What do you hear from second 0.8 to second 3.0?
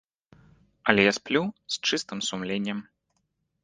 Але я сплю з чыстым сумленнем.